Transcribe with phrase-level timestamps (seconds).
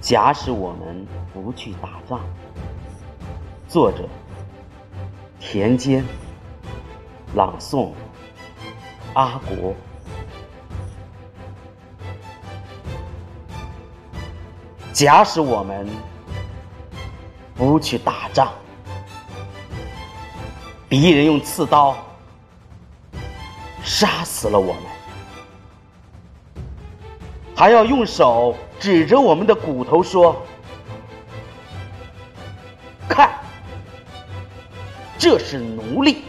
[0.00, 2.20] 假使我们不去打仗，
[3.68, 4.08] 作者：
[5.40, 6.04] 田间，
[7.34, 7.90] 朗诵：
[9.14, 9.74] 阿国。
[14.92, 15.88] 假使我们
[17.54, 18.52] 不去打仗，
[20.88, 21.96] 敌人用刺刀
[23.82, 24.82] 杀死了我们，
[27.56, 30.44] 还要用手指着我们的骨头说
[33.08, 33.30] ：“看，
[35.16, 36.24] 这是奴隶。”